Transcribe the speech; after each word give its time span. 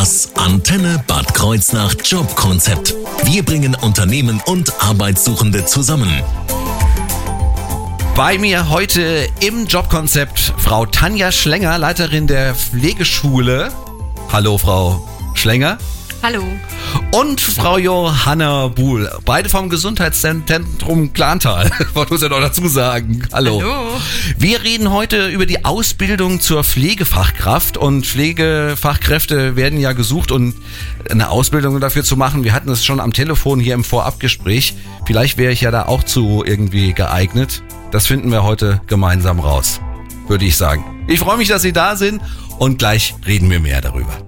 Das 0.00 0.30
Antenne 0.36 1.02
Bad 1.08 1.34
Kreuznach 1.34 1.92
Jobkonzept. 2.04 2.94
Wir 3.24 3.44
bringen 3.44 3.74
Unternehmen 3.74 4.40
und 4.46 4.72
Arbeitssuchende 4.80 5.64
zusammen. 5.64 6.22
Bei 8.14 8.38
mir 8.38 8.70
heute 8.70 9.28
im 9.40 9.66
Jobkonzept 9.66 10.54
Frau 10.56 10.86
Tanja 10.86 11.32
Schlenger, 11.32 11.78
Leiterin 11.78 12.28
der 12.28 12.54
Pflegeschule. 12.54 13.72
Hallo, 14.30 14.56
Frau 14.56 15.04
Schlenger. 15.34 15.78
Hallo. 16.22 16.44
Und 17.10 17.40
Frau 17.40 17.78
Johanna 17.78 18.68
Buhl, 18.68 19.10
beide 19.24 19.48
vom 19.48 19.68
Gesundheitszentrum 19.70 21.12
Klantal. 21.12 21.70
Wollte 21.94 22.14
uns 22.14 22.22
ja 22.22 22.28
noch 22.28 22.40
dazu 22.40 22.68
sagen. 22.68 23.26
Hallo. 23.32 23.60
Hallo. 23.60 24.00
Wir 24.38 24.62
reden 24.62 24.90
heute 24.92 25.28
über 25.28 25.46
die 25.46 25.64
Ausbildung 25.64 26.40
zur 26.40 26.64
Pflegefachkraft 26.64 27.76
und 27.76 28.06
Pflegefachkräfte 28.06 29.56
werden 29.56 29.80
ja 29.80 29.92
gesucht 29.92 30.30
und 30.30 30.54
eine 31.10 31.30
Ausbildung 31.30 31.80
dafür 31.80 32.04
zu 32.04 32.16
machen. 32.16 32.44
Wir 32.44 32.52
hatten 32.52 32.70
es 32.70 32.84
schon 32.84 33.00
am 33.00 33.12
Telefon 33.12 33.58
hier 33.58 33.74
im 33.74 33.84
Vorabgespräch. 33.84 34.74
Vielleicht 35.06 35.38
wäre 35.38 35.52
ich 35.52 35.62
ja 35.62 35.70
da 35.70 35.86
auch 35.86 36.04
zu 36.04 36.44
irgendwie 36.46 36.92
geeignet. 36.92 37.62
Das 37.90 38.06
finden 38.06 38.30
wir 38.30 38.42
heute 38.42 38.80
gemeinsam 38.86 39.40
raus, 39.40 39.80
würde 40.28 40.44
ich 40.44 40.56
sagen. 40.56 40.84
Ich 41.08 41.20
freue 41.20 41.38
mich, 41.38 41.48
dass 41.48 41.62
Sie 41.62 41.72
da 41.72 41.96
sind 41.96 42.20
und 42.58 42.78
gleich 42.78 43.14
reden 43.26 43.50
wir 43.50 43.60
mehr 43.60 43.80
darüber. 43.80 44.27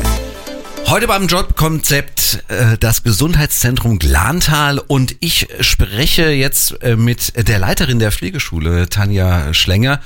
Heute 0.91 1.07
beim 1.07 1.27
Jobkonzept 1.27 2.43
äh, 2.49 2.77
das 2.77 3.03
Gesundheitszentrum 3.03 3.97
Glantal 3.97 4.77
und 4.77 5.15
ich 5.21 5.47
spreche 5.61 6.31
jetzt 6.31 6.83
äh, 6.83 6.97
mit 6.97 7.47
der 7.47 7.59
Leiterin 7.59 7.99
der 7.99 8.11
Pflegeschule, 8.11 8.89
Tanja 8.89 9.53
Schlenger. 9.53 10.01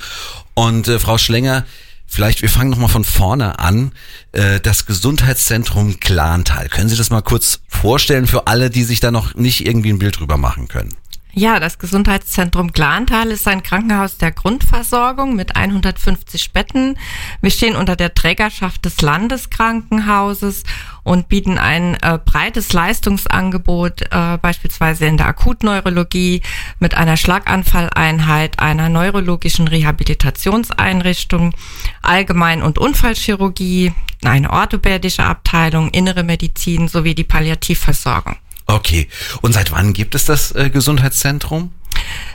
Und 0.54 0.86
äh, 0.86 1.00
Frau 1.00 1.18
Schlenger, 1.18 1.64
vielleicht 2.06 2.40
wir 2.40 2.48
fangen 2.48 2.70
nochmal 2.70 2.88
von 2.88 3.02
vorne 3.02 3.58
an. 3.58 3.90
Äh, 4.30 4.60
das 4.60 4.86
Gesundheitszentrum 4.86 5.98
Glantal. 5.98 6.68
Können 6.68 6.88
Sie 6.88 6.96
das 6.96 7.10
mal 7.10 7.20
kurz 7.20 7.58
vorstellen 7.66 8.28
für 8.28 8.46
alle, 8.46 8.70
die 8.70 8.84
sich 8.84 9.00
da 9.00 9.10
noch 9.10 9.34
nicht 9.34 9.66
irgendwie 9.66 9.90
ein 9.90 9.98
Bild 9.98 10.20
drüber 10.20 10.36
machen 10.36 10.68
können? 10.68 10.94
Ja, 11.38 11.60
das 11.60 11.78
Gesundheitszentrum 11.78 12.72
Glantal 12.72 13.30
ist 13.30 13.46
ein 13.46 13.62
Krankenhaus 13.62 14.16
der 14.16 14.32
Grundversorgung 14.32 15.36
mit 15.36 15.54
150 15.54 16.54
Betten. 16.54 16.96
Wir 17.42 17.50
stehen 17.50 17.76
unter 17.76 17.94
der 17.94 18.14
Trägerschaft 18.14 18.86
des 18.86 19.02
Landeskrankenhauses 19.02 20.62
und 21.02 21.28
bieten 21.28 21.58
ein 21.58 21.98
äh, 22.00 22.18
breites 22.24 22.72
Leistungsangebot, 22.72 24.00
äh, 24.10 24.38
beispielsweise 24.40 25.04
in 25.04 25.18
der 25.18 25.26
Akutneurologie 25.26 26.40
mit 26.78 26.94
einer 26.94 27.18
Schlaganfalleinheit, 27.18 28.58
einer 28.58 28.88
neurologischen 28.88 29.68
Rehabilitationseinrichtung, 29.68 31.52
Allgemein- 32.00 32.62
und 32.62 32.78
Unfallchirurgie, 32.78 33.92
eine 34.24 34.48
orthopädische 34.48 35.24
Abteilung, 35.24 35.90
innere 35.90 36.22
Medizin 36.22 36.88
sowie 36.88 37.14
die 37.14 37.24
Palliativversorgung. 37.24 38.36
Okay. 38.66 39.08
Und 39.42 39.52
seit 39.52 39.72
wann 39.72 39.92
gibt 39.92 40.14
es 40.14 40.24
das 40.24 40.52
äh, 40.52 40.70
Gesundheitszentrum? 40.70 41.70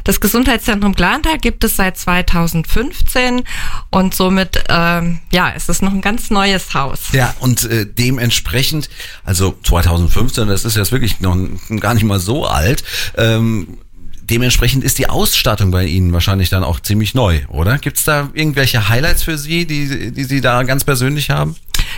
Das 0.03 0.19
Gesundheitszentrum 0.19 0.93
Glantal 0.93 1.37
gibt 1.37 1.63
es 1.63 1.75
seit 1.75 1.97
2015 1.97 3.43
und 3.91 4.15
somit 4.15 4.63
ähm, 4.69 5.19
ja, 5.31 5.49
ist 5.49 5.69
es 5.69 5.81
noch 5.81 5.91
ein 5.91 6.02
ganz 6.02 6.29
neues 6.29 6.73
Haus. 6.73 7.11
Ja, 7.11 7.33
und 7.39 7.65
äh, 7.65 7.85
dementsprechend, 7.85 8.89
also 9.23 9.55
2015, 9.64 10.47
das 10.47 10.65
ist 10.65 10.75
jetzt 10.75 10.91
wirklich 10.91 11.20
noch 11.20 11.37
gar 11.80 11.93
nicht 11.93 12.03
mal 12.03 12.20
so 12.20 12.45
alt. 12.47 12.83
Ähm, 13.15 13.77
dementsprechend 14.23 14.83
ist 14.83 14.97
die 14.97 15.09
Ausstattung 15.09 15.71
bei 15.71 15.86
Ihnen 15.86 16.14
wahrscheinlich 16.14 16.49
dann 16.49 16.64
auch 16.64 16.80
ziemlich 16.80 17.14
neu, 17.14 17.41
oder? 17.49 17.77
Gibt 17.77 17.97
es 17.97 18.03
da 18.03 18.30
irgendwelche 18.33 18.89
Highlights 18.89 19.23
für 19.23 19.37
Sie, 19.37 19.65
die, 19.65 20.11
die 20.11 20.23
Sie 20.23 20.41
da 20.41 20.64
ganz 20.64 20.83
persönlich 20.83 21.30
haben? 21.30 21.55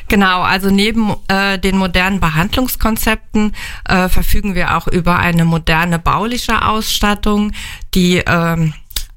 Genau, 0.07 0.41
also 0.41 0.69
neben 0.69 1.15
äh, 1.27 1.59
den 1.59 1.77
modernen 1.77 2.19
Behandlungskonzepten 2.19 3.55
äh, 3.87 4.09
verfügen 4.09 4.55
wir 4.55 4.77
auch 4.77 4.87
über 4.87 5.19
eine 5.19 5.45
moderne 5.45 5.99
bauliche 5.99 6.65
Ausstattung, 6.65 7.51
die 7.93 8.23
ähm, 8.25 8.73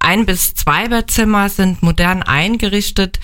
ein 0.07 0.25
bis 0.25 0.55
zwei 0.55 0.89
Bettzimmer 0.89 1.49
sind 1.49 1.83
modern 1.83 2.23
eingerichtet 2.23 3.19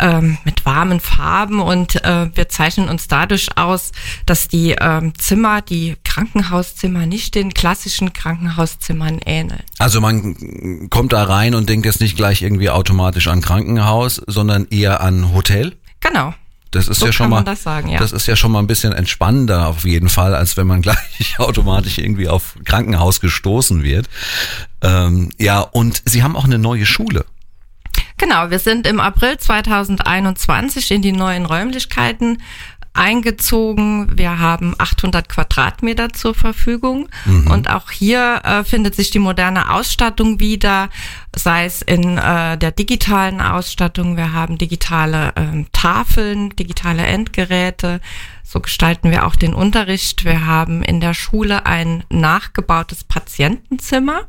ähm, 0.00 0.38
mit 0.44 0.66
warmen 0.66 0.98
Farben 0.98 1.60
und 1.60 2.04
äh, 2.04 2.28
wir 2.34 2.48
zeichnen 2.48 2.88
uns 2.88 3.06
dadurch 3.06 3.56
aus, 3.56 3.92
dass 4.26 4.48
die 4.48 4.74
ähm, 4.80 5.12
Zimmer, 5.16 5.62
die 5.62 5.96
Krankenhauszimmer 6.02 7.06
nicht 7.06 7.36
den 7.36 7.54
klassischen 7.54 8.12
Krankenhauszimmern 8.12 9.20
ähneln. 9.24 9.62
Also 9.78 10.00
man 10.00 10.88
kommt 10.90 11.12
da 11.12 11.22
rein 11.22 11.54
und 11.54 11.68
denkt 11.68 11.86
jetzt 11.86 12.00
nicht 12.00 12.16
gleich 12.16 12.42
irgendwie 12.42 12.70
automatisch 12.70 13.28
an 13.28 13.40
Krankenhaus, 13.40 14.20
sondern 14.26 14.66
eher 14.70 15.02
an 15.02 15.32
Hotel? 15.32 15.76
Genau. 16.00 16.34
Das 16.74 16.88
ist 16.88 17.00
So 17.00 17.06
ja 17.06 17.12
schon 17.12 17.30
mal, 17.30 17.44
das 17.44 17.62
sagen, 17.62 17.88
ja. 17.88 17.98
das 17.98 18.12
ist 18.12 18.26
ja 18.26 18.36
schon 18.36 18.52
mal 18.52 18.58
ein 18.58 18.66
bisschen 18.66 18.92
entspannender 18.92 19.68
auf 19.68 19.84
jeden 19.84 20.08
Fall, 20.08 20.34
als 20.34 20.56
wenn 20.56 20.66
man 20.66 20.82
gleich 20.82 21.38
automatisch 21.38 21.98
irgendwie 21.98 22.28
auf 22.28 22.56
Krankenhaus 22.64 23.20
gestoßen 23.20 23.82
wird. 23.82 24.08
Ähm, 24.82 25.30
ja, 25.38 25.60
und 25.60 26.02
Sie 26.04 26.22
haben 26.22 26.36
auch 26.36 26.44
eine 26.44 26.58
neue 26.58 26.86
Schule. 26.86 27.24
Genau, 28.16 28.50
wir 28.50 28.58
sind 28.58 28.86
im 28.86 29.00
April 29.00 29.38
2021 29.38 30.90
in 30.90 31.02
die 31.02 31.12
neuen 31.12 31.46
Räumlichkeiten 31.46 32.38
eingezogen. 32.92 34.16
Wir 34.16 34.38
haben 34.38 34.74
800 34.78 35.28
Quadratmeter 35.28 36.12
zur 36.12 36.34
Verfügung 36.34 37.08
und 37.50 37.68
auch 37.68 37.90
hier 37.90 38.40
äh, 38.44 38.64
findet 38.64 38.94
sich 38.94 39.10
die 39.10 39.18
moderne 39.18 39.72
Ausstattung 39.72 40.38
wieder, 40.38 40.88
sei 41.36 41.64
es 41.64 41.82
in 41.82 42.18
äh, 42.18 42.56
der 42.58 42.72
digitalen 42.72 43.40
Ausstattung. 43.40 44.16
Wir 44.16 44.32
haben 44.32 44.58
digitale 44.58 45.32
ähm, 45.36 45.66
Tafeln, 45.72 46.50
digitale 46.56 47.04
Endgeräte. 47.04 48.00
So 48.42 48.60
gestalten 48.60 49.10
wir 49.10 49.26
auch 49.26 49.36
den 49.36 49.54
Unterricht. 49.54 50.24
Wir 50.24 50.46
haben 50.46 50.82
in 50.82 51.00
der 51.00 51.14
Schule 51.14 51.66
ein 51.66 52.04
nachgebautes 52.10 53.02
Patientenzimmer, 53.02 54.28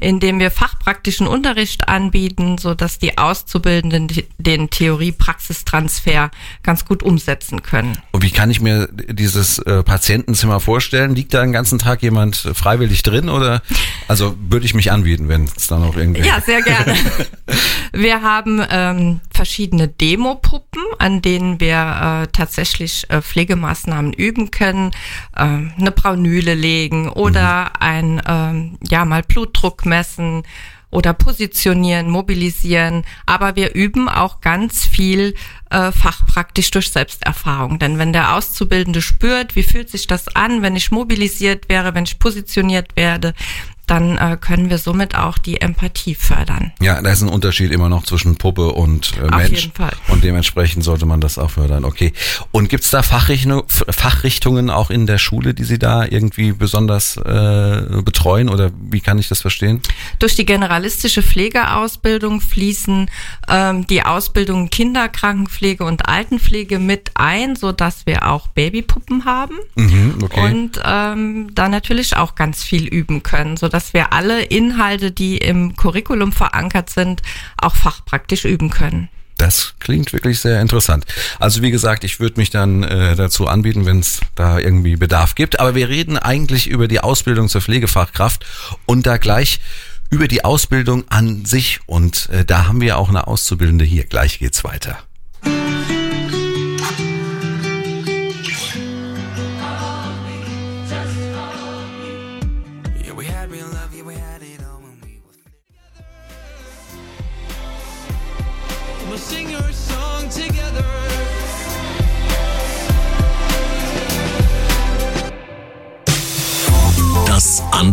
in 0.00 0.20
dem 0.20 0.38
wir 0.38 0.52
fachpraktischen 0.52 1.26
Unterricht 1.26 1.88
anbieten, 1.88 2.58
so 2.58 2.74
dass 2.74 2.98
die 2.98 3.18
Auszubildenden 3.18 4.08
den 4.38 4.70
Theorie-Praxistransfer 4.70 6.30
ganz 6.62 6.84
gut 6.84 7.02
umsetzen 7.02 7.62
können. 7.62 7.98
Und 8.12 8.22
wie 8.22 8.30
kann 8.30 8.50
ich 8.50 8.60
mir 8.60 8.88
dieses 8.92 9.58
äh, 9.58 9.82
Patientenzimmer 9.82 10.60
vorstellen? 10.60 11.16
Liegt 11.16 11.34
da 11.34 11.42
den 11.42 11.52
ganzen 11.52 11.80
Tag 11.80 12.02
jemand 12.02 12.36
freiwillig 12.36 13.02
drin 13.02 13.28
oder 13.28 13.62
also 14.06 14.36
würde 14.38 14.66
ich 14.66 14.74
mich 14.74 14.92
anbieten, 14.92 15.28
wenn 15.28 15.44
es 15.56 15.66
dann 15.66 15.82
auch 15.82 15.96
irgendwie. 15.96 16.22
Ja, 16.22 16.35
sehr 16.40 16.62
gerne. 16.62 16.94
Wir 17.92 18.20
haben 18.20 18.62
ähm, 18.70 19.20
verschiedene 19.32 19.88
Demopuppen, 19.88 20.82
an 20.98 21.22
denen 21.22 21.60
wir 21.60 22.24
äh, 22.24 22.26
tatsächlich 22.30 23.08
äh, 23.08 23.22
Pflegemaßnahmen 23.22 24.12
üben 24.12 24.50
können, 24.50 24.90
ähm, 25.34 25.72
eine 25.78 25.92
Braunüle 25.92 26.54
legen 26.54 27.08
oder 27.08 27.80
ein 27.80 28.20
ähm, 28.26 28.78
ja 28.86 29.06
mal 29.06 29.22
Blutdruck 29.22 29.86
messen 29.86 30.42
oder 30.90 31.12
positionieren, 31.14 32.10
mobilisieren. 32.10 33.04
Aber 33.24 33.56
wir 33.56 33.74
üben 33.74 34.08
auch 34.08 34.40
ganz 34.40 34.86
viel 34.86 35.34
äh, 35.70 35.90
fachpraktisch 35.92 36.70
durch 36.70 36.90
Selbsterfahrung. 36.90 37.78
Denn 37.78 37.98
wenn 37.98 38.12
der 38.12 38.34
Auszubildende 38.34 39.02
spürt, 39.02 39.56
wie 39.56 39.62
fühlt 39.62 39.90
sich 39.90 40.06
das 40.06 40.34
an, 40.34 40.62
wenn 40.62 40.76
ich 40.76 40.90
mobilisiert 40.90 41.68
wäre, 41.68 41.94
wenn 41.94 42.04
ich 42.04 42.18
positioniert 42.18 42.96
werde, 42.96 43.34
dann 43.86 44.16
äh, 44.18 44.36
können 44.40 44.68
wir 44.70 44.78
somit 44.78 45.14
auch 45.14 45.38
die 45.38 45.60
Empathie 45.60 46.14
fördern. 46.14 46.72
Ja, 46.80 47.00
da 47.00 47.10
ist 47.10 47.22
ein 47.22 47.28
Unterschied 47.28 47.70
immer 47.72 47.88
noch 47.88 48.04
zwischen 48.04 48.36
Puppe 48.36 48.72
und 48.72 49.12
äh, 49.18 49.22
Auf 49.32 49.36
Mensch. 49.42 49.60
jeden 49.62 49.72
Fall. 49.74 49.92
Und 50.08 50.24
dementsprechend 50.24 50.82
sollte 50.84 51.06
man 51.06 51.20
das 51.20 51.38
auch 51.38 51.50
fördern. 51.50 51.84
Okay. 51.84 52.12
Und 52.52 52.68
gibt's 52.68 52.90
da 52.90 53.02
Fachrichtung, 53.02 53.62
F- 53.68 53.84
Fachrichtungen 53.90 54.70
auch 54.70 54.90
in 54.90 55.06
der 55.06 55.18
Schule, 55.18 55.54
die 55.54 55.64
Sie 55.64 55.78
da 55.78 56.04
irgendwie 56.04 56.52
besonders 56.52 57.16
äh, 57.16 57.22
betreuen 58.02 58.48
oder 58.48 58.70
wie 58.90 59.00
kann 59.00 59.18
ich 59.18 59.28
das 59.28 59.40
verstehen? 59.40 59.80
Durch 60.18 60.34
die 60.34 60.44
generalistische 60.46 61.22
Pflegeausbildung 61.22 62.40
fließen 62.40 63.10
ähm, 63.48 63.86
die 63.86 64.02
Ausbildungen 64.02 64.70
Kinderkrankenpflege 64.70 65.84
und 65.84 66.08
Altenpflege 66.08 66.78
mit 66.78 67.10
ein, 67.14 67.56
so 67.56 67.72
dass 67.72 68.06
wir 68.06 68.28
auch 68.28 68.48
Babypuppen 68.48 69.24
haben 69.24 69.54
Mhm, 69.76 70.18
okay. 70.22 70.40
und 70.40 70.80
ähm, 70.84 71.54
da 71.54 71.68
natürlich 71.68 72.16
auch 72.16 72.34
ganz 72.34 72.62
viel 72.62 72.86
üben 72.86 73.22
können, 73.22 73.56
so 73.56 73.68
dass 73.76 73.92
wir 73.92 74.14
alle 74.14 74.42
Inhalte, 74.42 75.12
die 75.12 75.36
im 75.36 75.76
Curriculum 75.76 76.32
verankert 76.32 76.88
sind, 76.88 77.20
auch 77.58 77.76
fachpraktisch 77.76 78.46
üben 78.46 78.70
können. 78.70 79.10
Das 79.36 79.74
klingt 79.80 80.14
wirklich 80.14 80.40
sehr 80.40 80.62
interessant. 80.62 81.04
Also 81.38 81.60
wie 81.60 81.70
gesagt, 81.70 82.02
ich 82.02 82.18
würde 82.18 82.40
mich 82.40 82.48
dann 82.48 82.84
äh, 82.84 83.14
dazu 83.16 83.46
anbieten, 83.46 83.84
wenn 83.84 83.98
es 83.98 84.20
da 84.34 84.58
irgendwie 84.58 84.96
Bedarf 84.96 85.34
gibt. 85.34 85.60
Aber 85.60 85.74
wir 85.74 85.90
reden 85.90 86.16
eigentlich 86.16 86.68
über 86.68 86.88
die 86.88 87.00
Ausbildung 87.00 87.50
zur 87.50 87.60
Pflegefachkraft 87.60 88.46
und 88.86 89.06
da 89.06 89.18
gleich 89.18 89.60
über 90.08 90.26
die 90.26 90.42
Ausbildung 90.42 91.04
an 91.10 91.44
sich. 91.44 91.80
Und 91.84 92.30
äh, 92.30 92.46
da 92.46 92.68
haben 92.68 92.80
wir 92.80 92.96
auch 92.96 93.10
eine 93.10 93.26
Auszubildende 93.26 93.84
hier. 93.84 94.04
Gleich 94.04 94.38
geht's 94.38 94.64
weiter. 94.64 94.96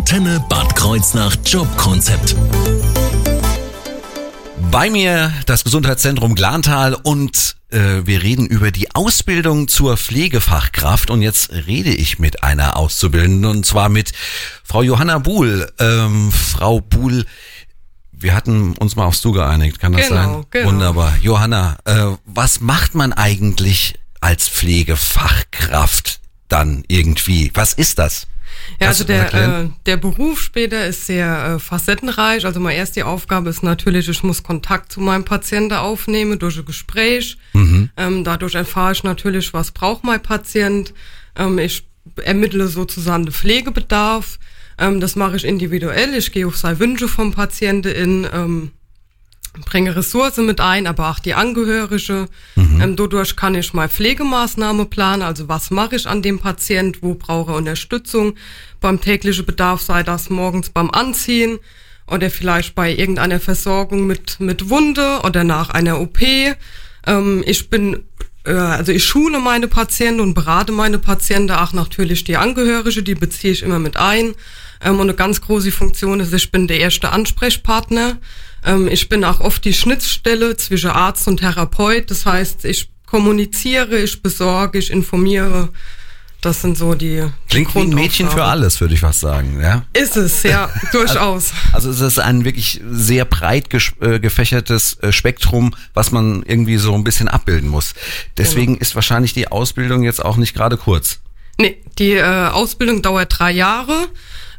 Antenne 0.04 0.44
Bad 0.50 0.76
Kreuznach 0.76 1.34
Jobkonzept. 1.46 2.36
Bei 4.70 4.90
mir 4.90 5.32
das 5.46 5.64
Gesundheitszentrum 5.64 6.36
Glantal 6.36 6.94
und 6.94 7.56
äh, 7.70 8.02
wir 8.04 8.22
reden 8.22 8.46
über 8.46 8.72
die 8.72 8.94
Ausbildung 8.94 9.70
zur 9.70 9.96
Pflegefachkraft 9.96 11.10
und 11.10 11.22
jetzt 11.22 11.54
rede 11.54 11.92
ich 11.94 12.20
mit 12.20 12.44
einer 12.44 12.76
Auszubildenden 12.76 13.50
und 13.50 13.66
zwar 13.66 13.88
mit 13.88 14.12
Frau 14.66 14.82
Johanna 14.82 15.20
Buhl. 15.20 15.72
Ähm, 15.80 16.34
Frau 16.34 16.82
Buhl, 16.82 17.26
wir 18.12 18.36
hatten 18.36 18.74
uns 18.74 18.98
mal 18.98 19.06
aufs 19.06 19.22
Du 19.22 19.32
geeinigt, 19.32 19.80
kann 19.80 19.94
das 19.94 20.10
Genau, 20.10 20.22
sein? 20.34 20.46
genau. 20.52 20.68
Wunderbar. 20.68 21.14
Johanna, 21.22 21.78
äh, 21.86 22.08
was 22.26 22.60
macht 22.60 22.94
man 22.94 23.14
eigentlich 23.14 23.98
als 24.20 24.50
Pflegefachkraft 24.50 26.20
dann 26.50 26.84
irgendwie? 26.90 27.52
Was 27.54 27.72
ist 27.72 28.00
das? 28.00 28.28
Ja, 28.80 28.88
also 28.88 29.04
der, 29.04 29.34
äh, 29.34 29.70
der 29.86 29.98
Beruf 29.98 30.42
später 30.42 30.86
ist 30.86 31.06
sehr 31.06 31.56
äh, 31.56 31.60
facettenreich. 31.60 32.46
Also 32.46 32.60
meine 32.60 32.78
erste 32.78 33.06
Aufgabe 33.06 33.50
ist 33.50 33.64
natürlich, 33.64 34.10
ich 34.10 34.24
muss 34.24 34.44
Kontakt 34.44 34.92
zu 34.92 35.02
meinem 35.02 35.26
Patienten 35.26 35.74
aufnehmen 35.74 36.40
durch 36.40 36.58
ein 36.58 36.66
Gespräch. 36.66 37.38
Mhm. 37.54 37.90
Ähm, 37.98 38.24
dadurch 38.24 38.56
erfahre 38.56 38.94
ich 38.94 39.04
natürlich, 39.04 39.54
was 39.54 39.72
braucht 39.72 40.04
mein 40.04 40.22
Patient. 40.22 40.94
Ähm, 41.36 41.58
ich 41.60 41.86
ermittle 42.24 42.68
sozusagen 42.68 43.26
den 43.26 43.34
Pflegebedarf. 43.34 44.40
Ähm, 44.78 45.00
das 45.00 45.16
mache 45.16 45.36
ich 45.36 45.46
individuell. 45.46 46.14
Ich 46.16 46.32
gehe 46.32 46.48
auf 46.48 46.58
seine 46.58 46.80
Wünsche 46.80 47.08
vom 47.08 47.32
Patienten 47.32 47.92
in, 47.92 48.28
ähm, 48.34 48.72
bringe 49.62 49.96
Ressourcen 49.96 50.46
mit 50.46 50.60
ein, 50.60 50.88
aber 50.88 51.10
auch 51.10 51.20
die 51.20 51.34
Angehörige. 51.34 52.28
Ähm, 52.58 52.96
dadurch 52.96 53.36
kann 53.36 53.56
ich 53.56 53.74
mal 53.74 53.90
Pflegemaßnahme 53.90 54.86
planen, 54.86 55.22
also 55.22 55.48
was 55.48 55.72
mache 55.72 55.96
ich 55.96 56.08
an 56.08 56.22
dem 56.22 56.40
Patient, 56.40 57.02
wo 57.02 57.14
brauche 57.14 57.52
er 57.52 57.58
Unterstützung 57.58 58.36
beim 58.82 59.00
täglichen 59.00 59.46
Bedarf, 59.46 59.82
sei 59.82 60.04
das 60.04 60.30
morgens 60.30 60.70
beim 60.70 60.90
Anziehen 60.90 61.60
oder 62.08 62.30
vielleicht 62.30 62.76
bei 62.76 62.92
irgendeiner 62.94 63.40
Versorgung 63.40 64.06
mit, 64.08 64.40
mit 64.40 64.70
Wunde 64.70 65.22
oder 65.24 65.44
nach 65.44 65.70
einer 65.70 66.02
OP. 66.02 66.20
Ähm, 67.06 67.44
ich 67.46 67.70
bin 67.70 68.04
äh, 68.46 68.52
also 68.54 68.92
ich 68.92 69.06
schule 69.06 69.40
meine 69.40 69.68
Patienten 69.68 70.20
und 70.20 70.34
berate 70.34 70.72
meine 70.72 71.00
Patienten, 71.00 71.52
auch 71.52 71.74
natürlich 71.74 72.24
die 72.24 72.38
Angehörige, 72.38 73.04
die 73.04 73.16
beziehe 73.16 73.54
ich 73.54 73.64
immer 73.64 73.80
mit 73.80 73.98
ein. 73.98 74.36
Ähm, 74.82 74.96
und 74.96 75.02
eine 75.02 75.14
ganz 75.14 75.42
große 75.42 75.72
Funktion 75.72 76.20
ist, 76.20 76.34
ich 76.34 76.52
bin 76.52 76.68
der 76.68 76.80
erste 76.80 77.12
Ansprechpartner. 77.12 78.18
Ähm, 78.66 78.88
ich 78.88 79.10
bin 79.10 79.24
auch 79.24 79.40
oft 79.40 79.64
die 79.66 79.74
Schnittstelle 79.74 80.56
zwischen 80.58 80.90
Arzt 80.90 81.28
und 81.28 81.38
Therapeut. 81.38 82.10
Das 82.10 82.26
heißt, 82.26 82.66
ich 82.66 82.90
kommuniziere, 83.06 84.00
ich 84.00 84.22
besorge, 84.22 84.80
ich 84.80 84.92
informiere. 84.92 85.70
Das 86.42 86.62
sind 86.62 86.78
so 86.78 86.94
die 86.94 87.24
Klingt 87.48 87.74
wie 87.74 87.80
ein 87.80 87.90
Mädchen 87.90 88.30
für 88.30 88.44
alles, 88.44 88.82
würde 88.82 88.94
ich 88.94 89.00
fast 89.00 89.22
sagen. 89.22 89.62
Ja. 89.62 89.86
Ist 89.94 90.18
es, 90.18 90.44
ja, 90.44 90.70
durchaus. 90.92 91.54
Also 91.72 91.90
es 91.90 92.02
ist 92.02 92.20
ein 92.20 92.44
wirklich 92.44 92.82
sehr 92.92 93.24
breit 93.24 93.74
äh, 94.02 94.20
gefächertes 94.20 94.98
äh, 95.02 95.14
Spektrum, 95.14 95.74
was 95.94 96.12
man 96.12 96.44
irgendwie 96.44 96.76
so 96.76 96.94
ein 96.96 97.06
bisschen 97.06 97.30
abbilden 97.30 97.70
muss. 97.70 97.94
Deswegen 98.38 98.78
ist 98.78 98.94
wahrscheinlich 98.94 99.34
die 99.34 99.48
Ausbildung 99.48 100.04
jetzt 100.04 100.24
auch 100.24 100.36
nicht 100.36 100.54
gerade 100.54 100.76
kurz. 100.76 101.20
Nee, 101.58 101.78
die 101.98 102.14
äh, 102.14 102.48
Ausbildung 102.48 103.02
dauert 103.02 103.40
drei 103.40 103.52
Jahre. 103.52 104.10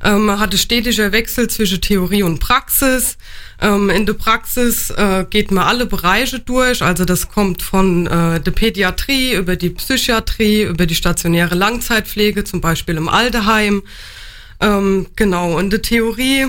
Ähm, 0.05 0.27
man 0.27 0.39
hatte 0.39 0.59
stetiger 0.59 1.13
Wechsel 1.13 1.49
zwischen 1.49 1.81
Theorie 1.81 2.23
und 2.23 2.39
Praxis. 2.39 3.17
Ähm, 3.61 3.89
in 3.89 4.05
der 4.05 4.13
Praxis 4.13 4.91
äh, 4.91 5.25
geht 5.29 5.51
man 5.51 5.65
alle 5.65 5.87
Bereiche 5.87 6.41
durch. 6.41 6.83
Also 6.83 7.07
das 7.07 7.31
kommt 7.31 7.63
von 7.63 8.07
äh, 8.07 8.39
der 8.39 8.51
Pädiatrie 8.51 9.35
über 9.35 9.57
die 9.57 9.71
Psychiatrie, 9.71 10.65
über 10.65 10.85
die 10.85 10.95
stationäre 10.95 11.55
Langzeitpflege, 11.55 12.45
zum 12.45 12.61
Beispiel 12.61 12.97
im 12.97 13.09
Altenheim. 13.09 13.83
Ähm, 14.61 15.07
genau, 15.17 15.59
in 15.59 15.71
der 15.71 15.81
Theorie 15.81 16.49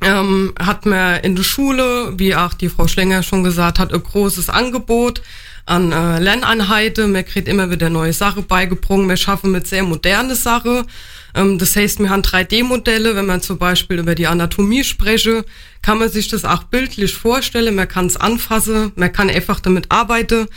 ähm, 0.00 0.54
hat 0.60 0.86
man 0.86 1.20
in 1.24 1.34
der 1.34 1.42
Schule, 1.42 2.14
wie 2.16 2.36
auch 2.36 2.54
die 2.54 2.68
Frau 2.68 2.86
Schlenger 2.86 3.24
schon 3.24 3.42
gesagt 3.42 3.80
hat, 3.80 3.92
ein 3.92 4.02
großes 4.02 4.48
Angebot 4.50 5.20
an 5.66 5.90
äh, 5.90 6.20
Lerneinheiten. 6.20 7.10
Man 7.10 7.24
kriegt 7.24 7.48
immer 7.48 7.70
wieder 7.70 7.90
neue 7.90 8.12
Sachen 8.12 8.46
beigebrungen. 8.46 9.08
Wir 9.08 9.16
schaffen 9.16 9.50
mit 9.50 9.66
sehr 9.66 9.82
moderne 9.82 10.36
Sachen. 10.36 10.84
Ähm, 11.38 11.58
das 11.58 11.76
heißt, 11.76 12.00
wir 12.00 12.10
haben 12.10 12.22
3D-Modelle. 12.22 13.14
Wenn 13.14 13.26
man 13.26 13.40
zum 13.40 13.58
Beispiel 13.58 13.98
über 13.98 14.14
die 14.14 14.26
Anatomie 14.26 14.84
spreche, 14.84 15.44
kann 15.82 15.98
man 15.98 16.10
sich 16.10 16.28
das 16.28 16.44
auch 16.44 16.64
bildlich 16.64 17.14
vorstellen. 17.14 17.76
Man 17.76 17.88
kann 17.88 18.06
es 18.06 18.16
anfassen, 18.16 18.92
man 18.96 19.12
kann 19.12 19.30
einfach 19.30 19.60
damit 19.60 19.86
arbeiten. 19.90 20.48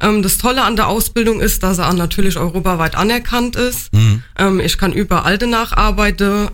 Ähm, 0.00 0.22
das 0.22 0.38
Tolle 0.38 0.62
an 0.62 0.76
der 0.76 0.88
Ausbildung 0.88 1.40
ist, 1.40 1.62
dass 1.62 1.78
er 1.78 1.92
natürlich 1.92 2.38
europaweit 2.38 2.96
anerkannt 2.96 3.56
ist. 3.56 3.90
Ähm, 4.38 4.60
ich 4.60 4.78
kann 4.78 4.92
überall 4.92 5.38
danach 5.38 5.72
arbeiten. 5.72 6.48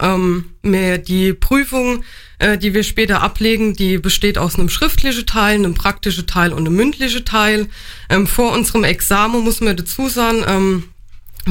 Mehr 0.62 0.98
die 0.98 1.32
Prüfung, 1.32 2.04
äh, 2.40 2.58
die 2.58 2.74
wir 2.74 2.82
später 2.82 3.22
ablegen, 3.22 3.74
die 3.74 3.98
besteht 3.98 4.36
aus 4.36 4.56
einem 4.56 4.68
schriftlichen 4.68 5.24
Teil, 5.24 5.54
einem 5.54 5.74
praktischen 5.74 6.26
Teil 6.26 6.52
und 6.52 6.66
einem 6.66 6.76
mündlichen 6.76 7.24
Teil. 7.24 7.68
Vor 8.26 8.52
unserem 8.52 8.84
Examen 8.84 9.42
muss 9.44 9.60
man 9.60 9.76
dazu 9.76 10.08
sagen, 10.08 10.84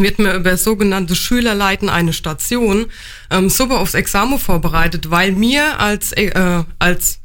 wird 0.02 0.20
mir 0.20 0.34
über 0.36 0.58
sogenannte 0.58 1.16
Schülerleiten 1.16 1.90
eine 1.90 2.14
Station 2.14 2.88
ähm, 3.30 3.50
super 3.50 3.80
aufs 3.80 3.94
Examen 3.94 4.40
vorbereitet, 4.40 5.10
weil 5.12 5.32
mir 5.32 5.80
als, 5.80 6.12
äh, 6.14 6.64
als 6.80 7.20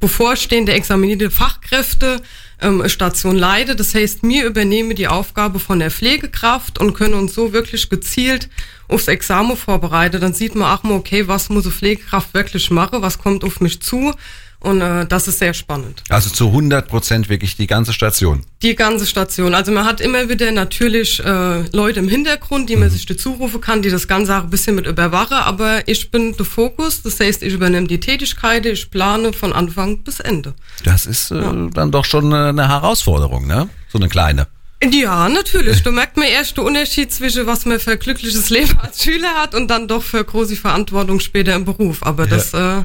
bevorstehende 0.00 0.72
examinierte 0.72 1.30
Fachkräfte 1.30 2.22
ähm, 2.60 2.88
Station 2.88 3.36
leite. 3.36 3.76
Das 3.76 3.94
heißt, 3.94 4.22
mir 4.22 4.44
übernehme 4.44 4.94
die 4.94 5.08
Aufgabe 5.08 5.58
von 5.58 5.78
der 5.78 5.90
Pflegekraft 5.90 6.78
und 6.78 6.94
können 6.94 7.14
uns 7.14 7.34
so 7.34 7.52
wirklich 7.52 7.88
gezielt 7.88 8.48
aufs 8.88 9.08
Examen 9.08 9.56
vorbereiten. 9.56 10.20
Dann 10.20 10.34
sieht 10.34 10.54
man 10.54 10.72
auch 10.72 10.82
mal, 10.82 10.94
okay, 10.94 11.28
was 11.28 11.48
muss 11.48 11.64
eine 11.64 11.74
Pflegekraft 11.74 12.34
wirklich 12.34 12.70
machen, 12.70 13.02
was 13.02 13.18
kommt 13.18 13.44
auf 13.44 13.60
mich 13.60 13.80
zu. 13.80 14.14
Und 14.60 14.80
äh, 14.80 15.06
das 15.06 15.28
ist 15.28 15.38
sehr 15.38 15.54
spannend. 15.54 16.02
Also 16.08 16.30
zu 16.30 16.48
100 16.48 16.88
Prozent 16.88 17.28
wirklich 17.28 17.56
die 17.56 17.68
ganze 17.68 17.92
Station. 17.92 18.44
Die 18.62 18.74
ganze 18.74 19.06
Station. 19.06 19.54
Also 19.54 19.70
man 19.70 19.84
hat 19.84 20.00
immer 20.00 20.28
wieder 20.28 20.50
natürlich 20.50 21.24
äh, 21.24 21.60
Leute 21.70 22.00
im 22.00 22.08
Hintergrund, 22.08 22.68
die 22.68 22.74
man 22.74 22.90
sich 22.90 23.06
dazu 23.06 23.34
rufen 23.34 23.60
kann, 23.60 23.82
die 23.82 23.90
das 23.90 24.08
Ganze 24.08 24.36
auch 24.36 24.42
ein 24.42 24.50
bisschen 24.50 24.74
mit 24.74 24.86
überwachen, 24.86 25.36
aber 25.36 25.86
ich 25.86 26.10
bin 26.10 26.36
der 26.36 26.44
Fokus, 26.44 27.02
das 27.02 27.20
heißt, 27.20 27.44
ich 27.44 27.52
übernehme 27.52 27.86
die 27.86 28.00
Tätigkeit, 28.00 28.66
ich 28.66 28.90
plane 28.90 29.32
von 29.32 29.52
Anfang 29.52 29.98
bis 29.98 30.18
Ende. 30.18 30.54
Das 30.84 31.06
ist 31.06 31.30
äh, 31.30 31.40
dann 31.72 31.92
doch 31.92 32.04
schon 32.04 32.32
eine, 32.32 32.48
eine 32.48 32.68
Herausforderung, 32.68 33.46
ne? 33.46 33.68
So 33.92 33.98
eine 33.98 34.08
kleine. 34.08 34.48
Ja, 34.82 35.28
natürlich. 35.28 35.82
Du 35.82 35.90
merkst 35.90 36.16
mir 36.16 36.28
erst 36.28 36.56
den 36.56 36.64
Unterschied 36.64 37.12
zwischen 37.12 37.46
was 37.46 37.64
man 37.64 37.80
für 37.80 37.92
ein 37.92 37.98
glückliches 37.98 38.48
Leben 38.50 38.78
als 38.78 39.02
Schüler 39.02 39.34
hat 39.34 39.54
und 39.54 39.68
dann 39.68 39.88
doch 39.88 40.02
für 40.02 40.22
große 40.24 40.56
Verantwortung 40.56 41.18
später 41.20 41.54
im 41.54 41.64
Beruf. 41.64 42.04
Aber 42.04 42.26
das 42.26 42.54
äh, 42.54 42.84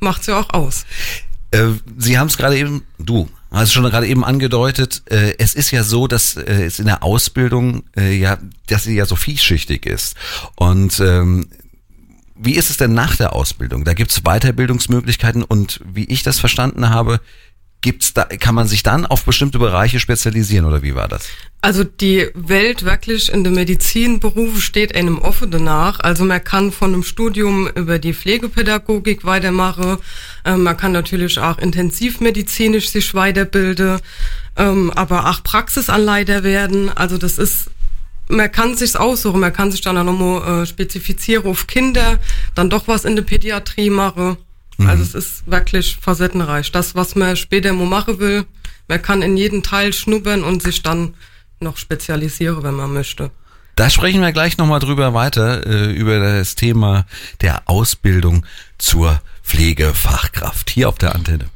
macht's 0.00 0.26
ja 0.26 0.38
auch 0.38 0.50
aus. 0.50 0.84
Äh, 1.50 1.68
Sie 1.98 2.18
haben 2.18 2.28
es 2.28 2.36
gerade 2.36 2.56
eben, 2.56 2.82
du, 2.98 3.28
hast 3.50 3.68
es 3.68 3.72
schon 3.72 3.84
gerade 3.84 4.06
eben 4.06 4.24
angedeutet, 4.24 5.02
äh, 5.06 5.34
es 5.38 5.54
ist 5.54 5.70
ja 5.70 5.82
so, 5.82 6.06
dass 6.06 6.36
äh, 6.36 6.64
es 6.64 6.78
in 6.78 6.86
der 6.86 7.02
Ausbildung 7.02 7.82
ja, 7.96 8.38
dass 8.66 8.84
sie 8.84 8.94
ja 8.94 9.04
so 9.04 9.16
vielschichtig 9.16 9.86
ist. 9.86 10.16
Und 10.56 11.00
ähm, 11.00 11.48
wie 12.42 12.54
ist 12.54 12.70
es 12.70 12.78
denn 12.78 12.94
nach 12.94 13.16
der 13.16 13.34
Ausbildung? 13.34 13.84
Da 13.84 13.92
gibt 13.92 14.10
es 14.10 14.22
Weiterbildungsmöglichkeiten 14.22 15.42
und 15.42 15.80
wie 15.84 16.04
ich 16.04 16.22
das 16.22 16.38
verstanden 16.38 16.88
habe, 16.88 17.20
gibt's 17.80 18.12
da, 18.12 18.24
kann 18.24 18.54
man 18.54 18.68
sich 18.68 18.82
dann 18.82 19.06
auf 19.06 19.24
bestimmte 19.24 19.58
Bereiche 19.58 20.00
spezialisieren 20.00 20.66
oder 20.66 20.82
wie 20.82 20.94
war 20.94 21.08
das? 21.08 21.28
Also 21.62 21.84
die 21.84 22.28
Welt 22.34 22.84
wirklich 22.84 23.32
in 23.32 23.44
der 23.44 23.52
Medizinberufe 23.52 24.60
steht 24.60 24.94
einem 24.94 25.18
offen 25.18 25.50
danach. 25.50 26.00
Also 26.00 26.24
man 26.24 26.42
kann 26.42 26.72
von 26.72 26.92
einem 26.92 27.02
Studium 27.02 27.68
über 27.68 27.98
die 27.98 28.14
Pflegepädagogik 28.14 29.24
weitermachen. 29.24 29.98
Ähm, 30.44 30.62
man 30.62 30.76
kann 30.76 30.92
natürlich 30.92 31.38
auch 31.38 31.58
intensivmedizinisch 31.58 32.88
sich 32.88 33.14
weiterbilden, 33.14 34.00
ähm, 34.56 34.90
aber 34.94 35.28
auch 35.28 35.42
Praxisanleiter 35.42 36.42
werden. 36.44 36.90
Also 36.94 37.18
das 37.18 37.38
ist 37.38 37.70
man 38.30 38.52
kann 38.52 38.76
sich's 38.76 38.94
aussuchen, 38.94 39.40
man 39.40 39.52
kann 39.52 39.72
sich 39.72 39.80
dann 39.80 39.98
auch 39.98 40.04
nochmal 40.04 40.62
äh, 40.62 40.66
spezifizieren 40.66 41.46
auf 41.46 41.66
Kinder, 41.66 42.20
dann 42.54 42.70
doch 42.70 42.86
was 42.86 43.04
in 43.04 43.16
der 43.16 43.24
Pädiatrie 43.24 43.90
machen. 43.90 44.36
Also 44.88 45.02
es 45.02 45.14
ist 45.14 45.50
wirklich 45.50 45.96
facettenreich. 46.00 46.72
Das, 46.72 46.94
was 46.94 47.14
man 47.14 47.36
später 47.36 47.72
mal 47.72 47.86
machen 47.86 48.18
will, 48.18 48.44
man 48.88 49.02
kann 49.02 49.22
in 49.22 49.36
jeden 49.36 49.62
Teil 49.62 49.92
schnuppern 49.92 50.42
und 50.42 50.62
sich 50.62 50.82
dann 50.82 51.14
noch 51.60 51.76
spezialisieren, 51.76 52.62
wenn 52.62 52.74
man 52.74 52.92
möchte. 52.92 53.30
Da 53.76 53.88
sprechen 53.88 54.20
wir 54.20 54.32
gleich 54.32 54.58
nochmal 54.58 54.80
drüber 54.80 55.14
weiter, 55.14 55.66
äh, 55.66 55.92
über 55.92 56.18
das 56.18 56.54
Thema 56.54 57.06
der 57.40 57.62
Ausbildung 57.66 58.44
zur 58.78 59.20
Pflegefachkraft 59.42 60.70
hier 60.70 60.88
auf 60.88 60.98
der 60.98 61.14
Antenne. 61.14 61.46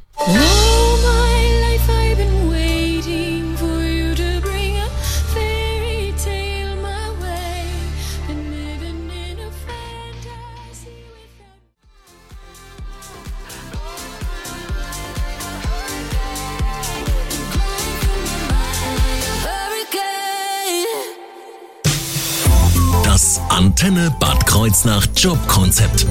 Antenne 23.54 24.12
Bad 24.18 24.46
Kreuznach 24.48 25.06
Jobkonzept. 25.16 26.08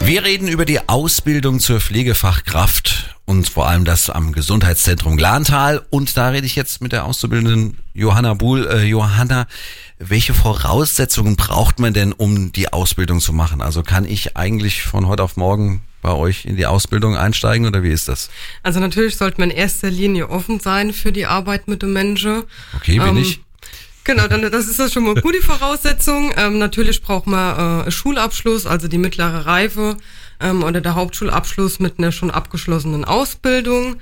Wir 0.00 0.24
reden 0.24 0.48
über 0.48 0.64
die 0.64 0.88
Ausbildung 0.88 1.60
zur 1.60 1.78
Pflegefachkraft 1.78 3.14
und 3.26 3.50
vor 3.50 3.68
allem 3.68 3.84
das 3.84 4.08
am 4.08 4.32
Gesundheitszentrum 4.32 5.18
Glantal. 5.18 5.84
Und 5.90 6.16
da 6.16 6.30
rede 6.30 6.46
ich 6.46 6.56
jetzt 6.56 6.80
mit 6.80 6.92
der 6.92 7.04
Auszubildenden 7.04 7.76
Johanna 7.92 8.32
Buhl. 8.32 8.66
Äh, 8.66 8.84
Johanna, 8.84 9.46
welche 9.98 10.32
Voraussetzungen 10.32 11.36
braucht 11.36 11.80
man 11.80 11.92
denn, 11.92 12.14
um 12.14 12.50
die 12.50 12.72
Ausbildung 12.72 13.20
zu 13.20 13.34
machen? 13.34 13.60
Also 13.60 13.82
kann 13.82 14.06
ich 14.06 14.38
eigentlich 14.38 14.82
von 14.82 15.06
heute 15.06 15.22
auf 15.22 15.36
morgen 15.36 15.82
bei 16.00 16.12
euch 16.12 16.46
in 16.46 16.56
die 16.56 16.64
Ausbildung 16.64 17.14
einsteigen 17.14 17.66
oder 17.66 17.82
wie 17.82 17.90
ist 17.90 18.08
das? 18.08 18.30
Also 18.62 18.80
natürlich 18.80 19.18
sollte 19.18 19.38
man 19.38 19.50
in 19.50 19.56
erster 19.58 19.90
Linie 19.90 20.30
offen 20.30 20.60
sein 20.60 20.94
für 20.94 21.12
die 21.12 21.26
Arbeit 21.26 21.68
mit 21.68 21.82
dem 21.82 21.92
Menschen. 21.92 22.44
Okay, 22.74 22.98
bin 22.98 23.08
Ähm, 23.08 23.16
ich. 23.18 23.40
Genau, 24.08 24.26
dann 24.26 24.40
das 24.40 24.68
ist 24.68 24.78
das 24.78 24.90
schon 24.90 25.04
mal 25.04 25.10
eine 25.10 25.20
gute 25.20 25.42
Voraussetzung. 25.42 26.32
Ähm, 26.38 26.56
natürlich 26.56 27.02
braucht 27.02 27.26
man 27.26 27.86
äh, 27.86 27.90
Schulabschluss, 27.90 28.64
also 28.64 28.88
die 28.88 28.96
mittlere 28.96 29.44
Reife 29.44 29.98
ähm, 30.40 30.62
oder 30.62 30.80
der 30.80 30.94
Hauptschulabschluss 30.94 31.78
mit 31.78 31.98
einer 31.98 32.10
schon 32.10 32.30
abgeschlossenen 32.30 33.04
Ausbildung. 33.04 33.96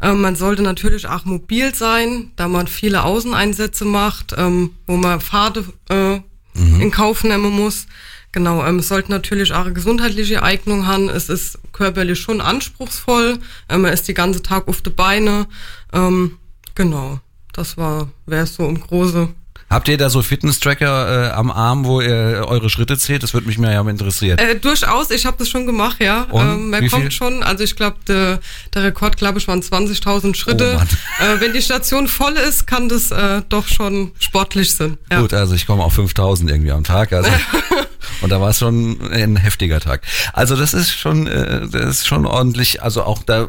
Ähm, 0.00 0.22
man 0.22 0.34
sollte 0.34 0.62
natürlich 0.62 1.08
auch 1.08 1.26
mobil 1.26 1.74
sein, 1.74 2.30
da 2.36 2.48
man 2.48 2.68
viele 2.68 3.04
Außeneinsätze 3.04 3.84
macht, 3.84 4.34
ähm, 4.38 4.70
wo 4.86 4.96
man 4.96 5.20
Pfade 5.20 5.66
äh, 5.90 6.20
in 6.54 6.90
Kauf 6.90 7.22
nehmen 7.22 7.52
muss. 7.52 7.86
Genau, 8.32 8.64
ähm, 8.64 8.78
es 8.78 8.88
sollte 8.88 9.10
natürlich 9.10 9.52
auch 9.52 9.66
eine 9.66 9.74
gesundheitliche 9.74 10.42
Eignung 10.42 10.86
haben. 10.86 11.10
Es 11.10 11.28
ist 11.28 11.58
körperlich 11.72 12.18
schon 12.18 12.40
anspruchsvoll. 12.40 13.38
Ähm, 13.68 13.82
man 13.82 13.92
ist 13.92 14.08
die 14.08 14.14
ganze 14.14 14.42
Tag 14.42 14.68
auf 14.68 14.80
die 14.80 14.88
Beine. 14.88 15.46
Ähm, 15.92 16.38
genau, 16.74 17.20
das 17.52 17.76
war 17.76 18.08
wäre 18.24 18.46
so 18.46 18.66
im 18.66 18.80
Große. 18.80 19.28
Habt 19.70 19.86
ihr 19.86 19.96
da 19.96 20.10
so 20.10 20.20
Fitness-Tracker 20.20 21.28
äh, 21.28 21.30
am 21.30 21.48
Arm, 21.50 21.84
wo 21.84 22.00
ihr 22.00 22.44
eure 22.48 22.68
Schritte 22.68 22.98
zählt? 22.98 23.22
Das 23.22 23.34
würde 23.34 23.46
mich 23.46 23.56
mir 23.56 23.72
ja 23.72 23.80
mal 23.84 23.90
interessieren. 23.90 24.36
Äh, 24.38 24.56
durchaus, 24.56 25.12
ich 25.12 25.26
habe 25.26 25.36
das 25.38 25.48
schon 25.48 25.64
gemacht, 25.64 25.98
ja. 26.02 26.26
Ähm, 26.32 26.70
man 26.70 26.88
kommt 26.88 27.02
viel? 27.02 27.10
schon, 27.12 27.44
also 27.44 27.62
ich 27.62 27.76
glaube, 27.76 27.96
der, 28.08 28.40
der 28.74 28.82
Rekord, 28.82 29.16
glaube 29.16 29.38
ich, 29.38 29.46
waren 29.46 29.62
20.000 29.62 30.34
Schritte. 30.34 30.76
Oh 30.76 31.24
äh, 31.24 31.40
wenn 31.40 31.52
die 31.52 31.62
Station 31.62 32.08
voll 32.08 32.32
ist, 32.32 32.66
kann 32.66 32.88
das 32.88 33.12
äh, 33.12 33.42
doch 33.48 33.68
schon 33.68 34.10
sportlich 34.18 34.74
sein. 34.74 34.98
Ja. 35.08 35.20
Gut, 35.20 35.32
also 35.32 35.54
ich 35.54 35.66
komme 35.68 35.84
auf 35.84 35.92
5000 35.94 36.50
irgendwie 36.50 36.72
am 36.72 36.82
Tag. 36.82 37.12
Also, 37.12 37.30
und 38.22 38.30
da 38.30 38.40
war 38.40 38.50
es 38.50 38.58
schon 38.58 39.00
ein 39.12 39.36
heftiger 39.36 39.78
Tag. 39.78 40.02
Also 40.32 40.56
das 40.56 40.74
ist 40.74 40.90
schon, 40.90 41.28
äh, 41.28 41.68
das 41.68 41.98
ist 42.00 42.08
schon 42.08 42.26
ordentlich. 42.26 42.82
Also 42.82 43.04
auch 43.04 43.22
da 43.22 43.46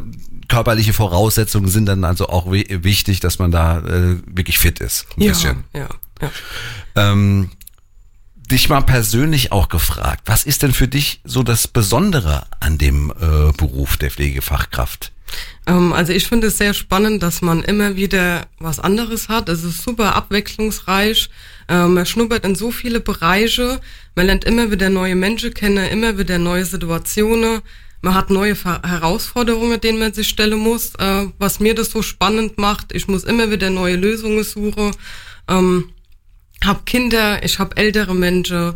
körperliche 0.48 0.94
Voraussetzungen 0.94 1.70
sind 1.70 1.88
dann 1.88 2.04
also 2.04 2.28
auch 2.30 2.51
wi- 2.51 2.68
wichtig, 2.84 3.22
dass 3.22 3.40
man 3.40 3.50
da 3.51 3.80
äh, 3.80 4.18
wirklich 4.28 4.60
fit 4.60 4.80
ist. 4.80 5.08
Ein 5.18 5.24
ja, 5.24 5.30
bisschen. 5.30 5.63
ja, 5.74 5.88
Ähm, 6.94 7.50
dich 8.51 8.68
mal 8.68 8.82
persönlich 8.82 9.51
auch 9.51 9.70
gefragt, 9.70 10.24
was 10.25 10.44
ist 10.44 10.62
denn 10.62 10.74
für 10.74 10.88
dich 10.88 11.22
so 11.24 11.42
das 11.42 11.68
Besondere 11.68 12.46
an 12.60 12.78
dem 12.78 13.12
äh, 13.12 13.54
Beruf 13.54 13.96
der 13.96 14.12
Pflegefachkraft? 14.12 15.12
Ähm, 15.66 15.94
also 15.94 16.12
ich 16.12 16.28
finde 16.28 16.48
es 16.48 16.58
sehr 16.58 16.74
spannend, 16.74 17.24
dass 17.24 17.42
man 17.42 17.63
immer 17.63 17.96
wieder 17.96 18.48
was 18.60 18.80
anderes 18.80 19.30
hat. 19.30 19.50
Es 19.50 19.63
ist 19.63 19.82
super 19.82 20.16
abwechslungsreich. 20.16 21.30
Ähm, 21.70 21.94
man 21.94 22.06
schnuppert 22.06 22.46
in 22.46 22.56
so 22.56 22.72
viele 22.72 23.00
Bereiche. 23.00 23.80
Man 24.16 24.25
lernt 24.25 24.44
immer 24.44 24.72
wieder 24.72 24.90
neue 24.90 25.16
Menschen 25.16 25.54
kennen, 25.54 25.88
immer 25.88 26.18
wieder 26.18 26.38
neue 26.38 26.66
Situationen. 26.66 27.62
Man 28.01 28.16
hat 28.16 28.32
neue 28.32 28.56
Ver 28.56 28.82
Herausforderungen, 28.84 29.80
denen 29.80 30.00
man 30.00 30.13
sich 30.13 30.28
stellen 30.28 30.60
muss, 30.60 30.96
äh, 30.96 31.28
was 31.38 31.60
mir 31.60 31.75
das 31.75 31.92
so 31.92 32.01
spannend 32.01 32.58
macht. 32.58 32.94
Ich 32.94 33.08
muss 33.08 33.24
immer 33.24 33.51
wieder 33.51 33.70
neue 33.70 33.96
Lösungen 33.96 34.44
suchen. 34.44 34.92
Ähm, 35.48 35.90
hab 36.63 36.86
Kinder, 36.86 37.44
ich 37.44 37.60
hab 37.60 37.77
ältere 37.77 38.15
Menschen. 38.15 38.74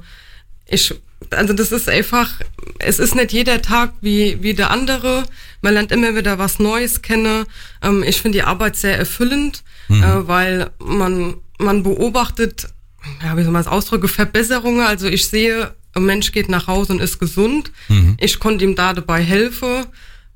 Ich, 0.68 0.94
also 1.32 1.54
das 1.54 1.72
ist 1.72 1.90
einfach, 1.90 2.34
es 2.80 3.00
ist 3.00 3.16
nicht 3.16 3.32
jeder 3.32 3.62
Tag 3.62 3.94
wie, 4.02 4.42
wie 4.42 4.54
der 4.54 4.72
andere. 4.72 5.24
Man 5.62 5.74
lernt 5.74 5.92
immer 5.92 6.16
wieder 6.16 6.38
was 6.38 6.60
Neues 6.60 7.02
kennen. 7.02 7.46
Ähm, 7.82 8.04
ich 8.04 8.22
finde 8.22 8.38
die 8.40 8.44
Arbeit 8.44 8.76
sehr 8.76 8.98
erfüllend, 8.98 9.64
äh, 10.02 10.28
weil 10.28 10.72
man, 10.80 11.36
man 11.60 11.84
beobachtet, 11.84 12.68
ja, 13.24 13.38
wie 13.38 13.44
soll 13.44 13.52
man 13.52 13.62
es 13.62 13.68
ausdrücken, 13.68 14.08
Verbesserungen. 14.08 14.86
Also 14.86 15.08
ich 15.08 15.28
sehe, 15.28 15.74
ein 15.94 16.06
Mensch 16.06 16.32
geht 16.32 16.50
nach 16.50 16.68
Hause 16.68 16.94
und 16.94 17.02
ist 17.02 17.20
gesund. 17.20 17.72
Ich 18.20 18.40
konnte 18.40 18.66
ihm 18.66 18.76
da 18.76 18.94
dabei 18.94 19.22
helfen. 19.22 19.86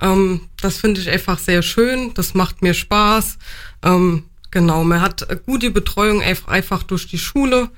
Ähm, 0.01 0.41
das 0.61 0.77
finde 0.77 1.01
ich 1.01 1.09
einfach 1.09 1.39
sehr 1.39 1.61
schön. 1.61 2.13
Das 2.13 2.33
macht 2.33 2.61
mir 2.61 2.73
Spaß. 2.73 3.37
Ähm, 3.83 4.23
genau, 4.51 4.83
man 4.83 5.01
hat 5.01 5.27
gute 5.45 5.71
Betreuung 5.71 6.21
einfach 6.21 6.83
durch 6.83 7.07
die 7.07 7.19
Schule. 7.19 7.69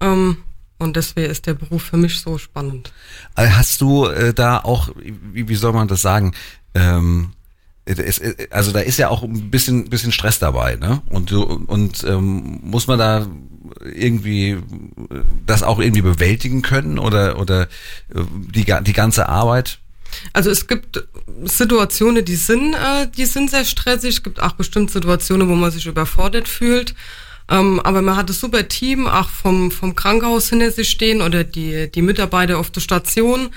Ähm, 0.00 0.38
und 0.78 0.96
deswegen 0.96 1.30
ist 1.30 1.46
der 1.46 1.54
Beruf 1.54 1.82
für 1.82 1.98
mich 1.98 2.20
so 2.20 2.38
spannend. 2.38 2.92
Äh, 3.36 3.48
Hast 3.48 3.82
du 3.82 4.06
äh, 4.06 4.32
da 4.32 4.58
auch, 4.58 4.90
wie, 4.96 5.46
wie 5.48 5.54
soll 5.54 5.74
man 5.74 5.88
das 5.88 6.00
sagen? 6.00 6.34
Ähm, 6.74 7.32
es, 7.84 8.18
äh, 8.18 8.48
also 8.50 8.72
da 8.72 8.80
ist 8.80 8.98
ja 8.98 9.08
auch 9.08 9.22
ein 9.22 9.50
bisschen, 9.50 9.90
bisschen 9.90 10.12
Stress 10.12 10.38
dabei, 10.38 10.76
ne? 10.76 11.02
Und 11.10 11.32
und 11.32 12.04
ähm, 12.04 12.60
muss 12.62 12.86
man 12.86 12.98
da 12.98 13.26
irgendwie 13.84 14.50
äh, 14.50 14.60
das 15.46 15.62
auch 15.62 15.78
irgendwie 15.78 16.02
bewältigen 16.02 16.62
können 16.62 16.98
oder 16.98 17.38
oder 17.38 17.62
äh, 18.14 18.24
die 18.54 18.64
die 18.64 18.92
ganze 18.92 19.28
Arbeit? 19.28 19.80
Also 20.32 20.50
es 20.50 20.66
gibt 20.66 21.04
Situationen, 21.44 22.24
die 22.24 22.36
sind, 22.36 22.74
äh, 22.74 23.06
die 23.16 23.26
sind 23.26 23.50
sehr 23.50 23.64
stressig. 23.64 24.16
Es 24.16 24.22
gibt 24.22 24.42
auch 24.42 24.52
bestimmt 24.52 24.90
Situationen, 24.90 25.48
wo 25.48 25.54
man 25.54 25.70
sich 25.70 25.86
überfordert 25.86 26.48
fühlt. 26.48 26.94
Ähm, 27.50 27.80
aber 27.80 28.02
man 28.02 28.16
hat 28.16 28.28
ein 28.30 28.34
super 28.34 28.68
Team, 28.68 29.08
auch 29.08 29.28
vom, 29.28 29.70
vom 29.70 29.94
Krankenhaus 29.96 30.50
hinter 30.50 30.70
sich 30.70 30.90
stehen 30.90 31.20
oder 31.20 31.44
die, 31.44 31.90
die 31.90 32.02
Mitarbeiter 32.02 32.58
auf 32.58 32.70
der 32.70 32.80
Station. 32.80 33.50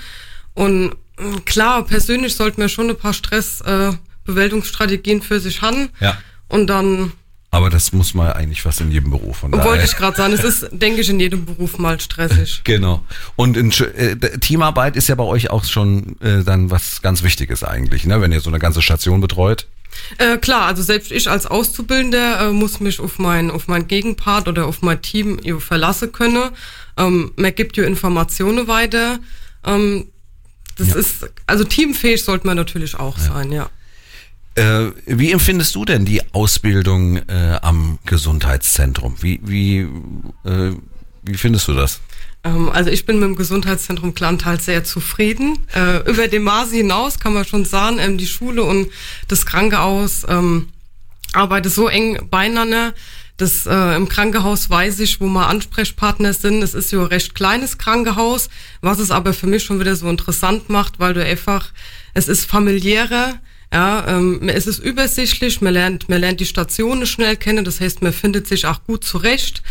Und 0.54 0.96
mh, 1.18 1.40
klar, 1.44 1.84
persönlich 1.84 2.34
sollten 2.34 2.60
wir 2.60 2.68
schon 2.68 2.90
ein 2.90 2.96
paar 2.96 3.14
Stressbewältigungsstrategien 3.14 5.22
für 5.22 5.38
sich 5.38 5.62
haben. 5.62 5.90
Ja. 6.00 6.18
Und 6.48 6.66
dann 6.66 7.12
Aber 7.54 7.70
das 7.70 7.92
muss 7.92 8.14
man 8.14 8.32
eigentlich 8.32 8.62
fast 8.62 8.80
in 8.80 8.90
jedem 8.90 9.10
Beruf. 9.10 9.38
Von 9.38 9.52
wollte 9.52 9.84
ich 9.84 9.94
gerade 9.94 10.16
sagen, 10.16 10.32
es 10.32 10.42
ist, 10.42 10.68
denke 10.72 11.00
ich, 11.02 11.08
in 11.08 11.20
jedem 11.20 11.44
Beruf 11.44 11.78
mal 11.78 12.00
stressig. 12.00 12.60
Genau. 12.64 13.04
Und 13.36 13.56
in, 13.56 13.70
äh, 13.70 14.16
Teamarbeit 14.40 14.96
ist 14.96 15.08
ja 15.08 15.14
bei 15.14 15.22
euch 15.24 15.50
auch 15.50 15.64
schon 15.64 16.20
äh, 16.20 16.42
dann 16.42 16.70
was 16.70 17.00
ganz 17.00 17.22
Wichtiges 17.22 17.62
eigentlich, 17.62 18.06
ne? 18.06 18.20
Wenn 18.20 18.32
ihr 18.32 18.40
so 18.40 18.50
eine 18.50 18.58
ganze 18.58 18.82
Station 18.82 19.20
betreut. 19.20 19.68
Äh, 20.18 20.38
klar, 20.38 20.66
also 20.66 20.82
selbst 20.82 21.12
ich 21.12 21.30
als 21.30 21.46
Auszubildender 21.46 22.48
äh, 22.48 22.52
muss 22.52 22.80
mich 22.80 22.98
auf 22.98 23.20
mein, 23.20 23.52
auf 23.52 23.68
mein 23.68 23.86
Gegenpart 23.86 24.48
oder 24.48 24.66
auf 24.66 24.82
mein 24.82 25.00
Team 25.00 25.38
jo, 25.42 25.60
verlassen 25.60 26.10
können. 26.10 26.50
Ähm, 26.96 27.30
man 27.36 27.54
gibt 27.54 27.76
ja 27.76 27.84
Informationen 27.84 28.66
weiter. 28.66 29.20
Ähm, 29.64 30.08
das 30.76 30.88
Ja. 30.88 30.96
ist, 30.96 31.26
also 31.46 31.62
teamfähig 31.62 32.24
sollte 32.24 32.48
man 32.48 32.56
natürlich 32.56 32.98
auch 32.98 33.16
sein, 33.16 33.52
ja. 33.52 33.70
Äh, 34.54 34.92
wie 35.06 35.32
empfindest 35.32 35.74
du 35.74 35.84
denn 35.84 36.04
die 36.04 36.22
Ausbildung 36.32 37.16
äh, 37.16 37.58
am 37.60 37.98
Gesundheitszentrum? 38.06 39.16
Wie, 39.20 39.40
wie, 39.42 39.78
äh, 40.48 40.72
wie 41.22 41.34
findest 41.34 41.66
du 41.66 41.72
das? 41.72 42.00
Ähm, 42.44 42.68
also 42.68 42.90
ich 42.90 43.04
bin 43.04 43.18
mit 43.18 43.28
dem 43.28 43.36
Gesundheitszentrum 43.36 44.14
Klantal 44.14 44.60
sehr 44.60 44.84
zufrieden. 44.84 45.58
Äh, 45.74 46.08
über 46.08 46.28
dem 46.28 46.44
Maße 46.44 46.76
hinaus 46.76 47.18
kann 47.18 47.34
man 47.34 47.44
schon 47.44 47.64
sagen, 47.64 47.98
ähm, 47.98 48.16
die 48.16 48.26
Schule 48.26 48.62
und 48.62 48.88
das 49.26 49.44
Krankenhaus 49.44 50.24
ähm, 50.28 50.68
arbeiten 51.32 51.70
so 51.70 51.88
eng 51.88 52.28
beieinander. 52.30 52.94
Das 53.36 53.66
äh, 53.66 53.96
im 53.96 54.08
Krankenhaus 54.08 54.70
weiß 54.70 55.00
ich, 55.00 55.20
wo 55.20 55.26
mal 55.26 55.48
Ansprechpartner 55.48 56.32
sind. 56.32 56.62
Es 56.62 56.74
ist 56.74 56.92
ja 56.92 57.00
ein 57.00 57.06
recht 57.06 57.34
kleines 57.34 57.78
Krankenhaus, 57.78 58.48
was 58.80 59.00
es 59.00 59.10
aber 59.10 59.34
für 59.34 59.48
mich 59.48 59.64
schon 59.64 59.80
wieder 59.80 59.96
so 59.96 60.08
interessant 60.08 60.68
macht, 60.68 61.00
weil 61.00 61.14
du 61.14 61.24
einfach, 61.24 61.72
es 62.12 62.28
ist 62.28 62.46
familiärer, 62.46 63.40
ja, 63.74 64.06
ähm, 64.06 64.48
es 64.48 64.68
ist 64.68 64.78
übersichtlich, 64.78 65.60
man 65.60 65.72
lernt, 65.72 66.08
man 66.08 66.20
lernt 66.20 66.38
die 66.38 66.46
Stationen 66.46 67.06
schnell 67.06 67.34
kennen, 67.34 67.64
das 67.64 67.80
heißt, 67.80 68.02
man 68.02 68.12
findet 68.12 68.46
sich 68.46 68.66
auch 68.66 68.84
gut 68.84 69.02
zurecht. 69.02 69.64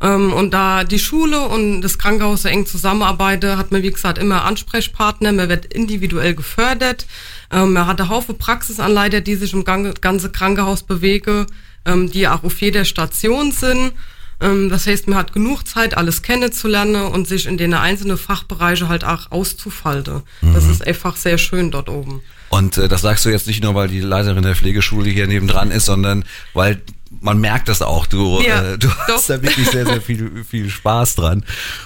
Ähm, 0.00 0.32
und 0.32 0.54
da 0.54 0.82
die 0.82 0.98
Schule 0.98 1.42
und 1.42 1.82
das 1.82 1.98
Krankenhaus 1.98 2.40
so 2.40 2.48
eng 2.48 2.64
zusammenarbeiten, 2.64 3.58
hat 3.58 3.70
man, 3.70 3.82
wie 3.82 3.90
gesagt, 3.90 4.16
immer 4.16 4.44
Ansprechpartner, 4.44 5.32
man 5.32 5.50
wird 5.50 5.66
individuell 5.66 6.34
gefördert. 6.34 7.04
Ähm, 7.52 7.74
man 7.74 7.86
hat 7.86 8.00
einen 8.00 8.08
Haufen 8.08 8.38
Praxisanleiter, 8.38 9.20
die 9.20 9.34
sich 9.34 9.52
im 9.52 9.64
ganze 9.64 10.30
Krankenhaus 10.30 10.82
bewegen, 10.82 11.44
ähm, 11.84 12.10
die 12.10 12.28
auch 12.28 12.42
auf 12.44 12.62
jeder 12.62 12.86
Station 12.86 13.52
sind. 13.52 13.92
Ähm, 14.40 14.68
das 14.70 14.86
heißt, 14.86 15.08
man 15.08 15.18
hat 15.18 15.32
genug 15.32 15.66
Zeit, 15.66 15.96
alles 15.96 16.22
kennenzulernen 16.22 17.02
und 17.06 17.28
sich 17.28 17.46
in 17.46 17.58
den 17.58 17.74
einzelnen 17.74 18.16
Fachbereiche 18.18 18.88
halt 18.88 19.04
auch 19.04 19.30
auszufalten. 19.30 20.22
Das 20.54 20.64
ist 20.66 20.86
einfach 20.86 21.16
sehr 21.16 21.38
schön 21.38 21.70
dort 21.70 21.88
oben. 21.88 22.22
Und 22.48 22.78
äh, 22.78 22.88
das 22.88 23.02
sagst 23.02 23.24
du 23.24 23.28
jetzt 23.30 23.46
nicht 23.46 23.62
nur, 23.62 23.74
weil 23.74 23.88
die 23.88 24.00
Leiterin 24.00 24.42
der 24.42 24.56
Pflegeschule 24.56 25.08
hier 25.10 25.26
nebendran 25.26 25.70
ist, 25.70 25.84
sondern 25.84 26.24
weil 26.54 26.80
man 27.20 27.38
merkt 27.38 27.68
das 27.68 27.82
auch. 27.82 28.06
Du, 28.06 28.40
Ja, 28.40 28.62
äh, 28.72 28.78
du 28.78 28.88
doch. 28.88 29.08
hast 29.08 29.30
da 29.30 29.42
wirklich 29.42 29.68
sehr, 29.70 29.84
sehr 29.86 30.00
viel, 30.00 30.44
viel 30.48 30.70
Spaß 30.70 31.16
dran. 31.16 31.44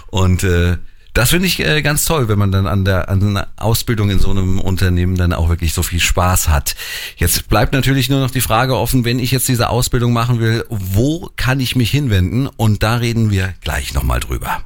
Und 0.09 0.45
äh, 0.45 0.77
das 1.15 1.31
finde 1.31 1.47
ich 1.47 1.61
äh, 1.61 1.81
ganz 1.81 2.05
toll, 2.05 2.29
wenn 2.29 2.39
man 2.39 2.53
dann 2.53 2.67
an 2.67 2.85
der 2.85 3.09
an 3.09 3.23
einer 3.23 3.49
Ausbildung 3.57 4.11
in 4.11 4.19
so 4.19 4.31
einem 4.31 4.59
Unternehmen 4.59 5.17
dann 5.17 5.33
auch 5.33 5.49
wirklich 5.49 5.73
so 5.73 5.83
viel 5.83 6.01
Spaß 6.01 6.49
hat. 6.49 6.75
Jetzt 7.17 7.49
bleibt 7.49 7.73
natürlich 7.73 8.09
nur 8.09 8.21
noch 8.21 8.33
die 8.33 8.41
Frage 8.41 8.77
offen, 8.77 9.05
wenn 9.05 9.21
ich 9.21 9.31
jetzt 9.31 9.49
diese 9.49 9.71
Ausbildung 9.71 10.13
machen 10.13 10.41
will, 10.41 10.65
wo 10.69 11.31
kann 11.37 11.61
ich 11.61 11.77
mich 11.77 11.91
hinwenden? 11.91 12.49
Und 12.49 12.83
da 12.83 12.97
reden 12.97 13.31
wir 13.31 13.55
gleich 13.61 13.95
nochmal 13.95 14.21
drüber. 14.21 14.65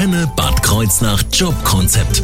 Antenne 0.00 0.32
Bad 0.34 0.62
Kreuznach 0.62 1.22
Jobkonzept. 1.30 2.22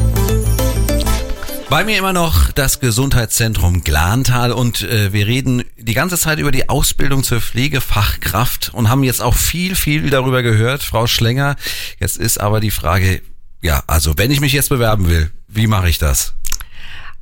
Bei 1.68 1.84
mir 1.84 1.98
immer 1.98 2.14
noch 2.14 2.50
das 2.52 2.80
Gesundheitszentrum 2.80 3.84
Glantal 3.84 4.52
und 4.52 4.80
äh, 4.80 5.12
wir 5.12 5.26
reden 5.26 5.62
die 5.76 5.92
ganze 5.92 6.16
Zeit 6.16 6.38
über 6.38 6.52
die 6.52 6.70
Ausbildung 6.70 7.22
zur 7.22 7.42
Pflegefachkraft 7.42 8.72
und 8.72 8.88
haben 8.88 9.04
jetzt 9.04 9.20
auch 9.20 9.34
viel, 9.34 9.74
viel 9.74 10.08
darüber 10.08 10.42
gehört, 10.42 10.84
Frau 10.84 11.06
Schlenger. 11.06 11.56
Jetzt 12.00 12.16
ist 12.16 12.40
aber 12.40 12.60
die 12.60 12.70
Frage, 12.70 13.20
ja, 13.60 13.82
also 13.86 14.14
wenn 14.16 14.30
ich 14.30 14.40
mich 14.40 14.54
jetzt 14.54 14.70
bewerben 14.70 15.10
will, 15.10 15.30
wie 15.46 15.66
mache 15.66 15.90
ich 15.90 15.98
das? 15.98 16.32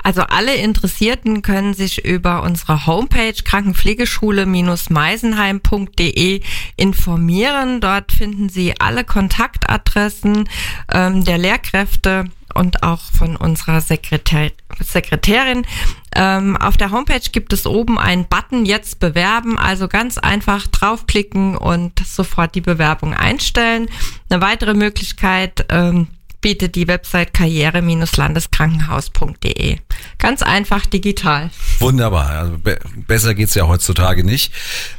Also 0.05 0.23
alle 0.23 0.55
Interessierten 0.55 1.43
können 1.43 1.75
sich 1.75 2.05
über 2.05 2.43
unsere 2.43 2.87
Homepage 2.87 3.35
krankenpflegeschule-meisenheim.de 3.43 6.43
informieren. 6.77 7.81
Dort 7.81 8.13
finden 8.13 8.51
Sie 8.51 8.79
alle 8.79 9.05
Kontaktadressen 9.05 10.47
ähm, 10.93 11.25
der 11.25 11.39
Lehrkräfte 11.39 12.27
und 12.53 12.83
auch 12.83 13.01
von 13.01 13.37
unserer 13.37 13.81
Sekretär 13.81 14.53
Sekretärin. 14.79 15.67
Ähm, 16.15 16.59
auf 16.59 16.77
der 16.77 16.91
Homepage 16.91 17.31
gibt 17.33 17.55
es 17.55 17.65
oben 17.67 17.99
einen 17.99 18.27
Button 18.27 18.67
Jetzt 18.67 19.01
bewerben, 19.01 19.59
also 19.59 19.89
ganz 19.89 20.19
einfach 20.19 20.67
draufklicken 20.67 21.57
und 21.57 21.99
sofort 22.07 22.55
die 22.55 22.61
Bewerbung 22.61 23.15
einstellen. 23.15 23.89
Eine 24.29 24.43
weitere 24.43 24.75
Möglichkeit 24.75 25.65
ähm, 25.71 26.09
bietet 26.45 26.77
die 26.77 26.87
Website 26.89 27.33
karriere-landeskrankenhaus.de. 27.33 29.79
Ganz 30.19 30.43
einfach 30.43 30.85
digital. 30.85 31.49
Wunderbar, 31.79 32.29
also 32.29 32.59
be 32.59 32.79
besser 33.07 33.35
geht's 33.35 33.55
ja 33.55 33.67
heutzutage 33.67 34.25
nicht. 34.25 34.53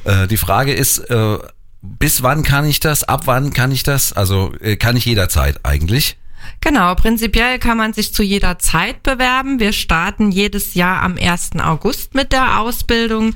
Äh, 0.05 0.25
die 0.25 0.37
Frage 0.37 0.73
ist, 0.73 0.97
äh, 0.97 1.37
bis 1.83 2.23
wann 2.23 2.41
kann 2.41 2.65
ich 2.65 2.79
das, 2.79 3.03
ab 3.03 3.21
wann 3.25 3.53
kann 3.53 3.71
ich 3.71 3.83
das? 3.83 4.11
Also 4.11 4.55
äh, 4.59 4.75
kann 4.75 4.97
ich 4.97 5.05
jederzeit 5.05 5.59
eigentlich? 5.61 6.17
Genau, 6.61 6.95
prinzipiell 6.95 7.59
kann 7.59 7.77
man 7.77 7.93
sich 7.93 8.11
zu 8.11 8.23
jeder 8.23 8.57
Zeit 8.57 9.03
bewerben. 9.03 9.59
Wir 9.59 9.71
starten 9.71 10.31
jedes 10.31 10.73
Jahr 10.73 11.03
am 11.03 11.15
1. 11.15 11.51
August 11.61 12.15
mit 12.15 12.31
der 12.31 12.59
Ausbildung. 12.59 13.35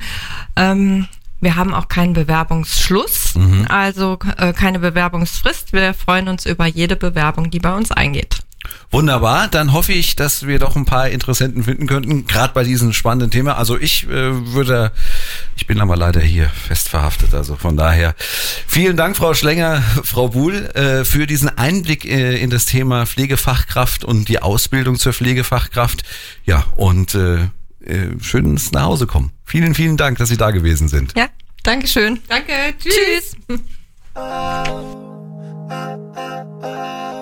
Ähm, 0.55 1.07
wir 1.41 1.55
haben 1.55 1.73
auch 1.73 1.87
keinen 1.87 2.13
Bewerbungsschluss, 2.13 3.33
also 3.69 4.19
äh, 4.37 4.53
keine 4.53 4.79
Bewerbungsfrist. 4.79 5.73
Wir 5.73 5.93
freuen 5.93 6.27
uns 6.27 6.45
über 6.45 6.65
jede 6.65 6.95
Bewerbung, 6.95 7.49
die 7.49 7.59
bei 7.59 7.73
uns 7.73 7.91
eingeht. 7.91 8.39
Wunderbar, 8.91 9.47
dann 9.47 9.71
hoffe 9.71 9.93
ich, 9.93 10.15
dass 10.15 10.47
wir 10.47 10.57
doch 10.57 10.75
ein 10.75 10.85
paar 10.85 11.09
Interessenten 11.09 11.63
finden 11.63 11.85
könnten, 11.85 12.25
gerade 12.25 12.53
bei 12.53 12.63
diesem 12.63 12.91
spannenden 12.91 13.29
Thema. 13.29 13.55
Also 13.55 13.77
ich 13.77 14.07
äh, 14.07 14.53
würde, 14.53 14.91
ich 15.55 15.67
bin 15.67 15.79
aber 15.79 15.95
leider 15.95 16.21
hier 16.21 16.49
fest 16.49 16.89
verhaftet, 16.89 17.33
also 17.33 17.55
von 17.55 17.77
daher 17.77 18.15
vielen 18.17 18.97
Dank, 18.97 19.15
Frau 19.15 19.33
Schlenger, 19.33 19.81
Frau 20.03 20.29
Buhl, 20.29 20.65
äh, 20.73 21.05
für 21.05 21.27
diesen 21.27 21.49
Einblick 21.49 22.05
äh, 22.05 22.37
in 22.37 22.49
das 22.49 22.65
Thema 22.65 23.05
Pflegefachkraft 23.05 24.03
und 24.03 24.27
die 24.27 24.41
Ausbildung 24.41 24.97
zur 24.97 25.13
Pflegefachkraft. 25.13 26.03
Ja, 26.45 26.65
und 26.75 27.13
äh, 27.15 27.43
äh, 27.85 28.19
schönes 28.21 28.71
Nachhause 28.71 29.07
kommen. 29.07 29.31
Vielen, 29.45 29.73
vielen 29.75 29.97
Dank, 29.97 30.17
dass 30.17 30.29
Sie 30.29 30.37
da 30.37 30.51
gewesen 30.51 30.87
sind. 30.87 31.13
Ja, 31.15 31.27
Dankeschön. 31.63 32.21
Danke. 32.27 32.73
Tschüss. 32.79 33.35
tschüss. 33.47 33.49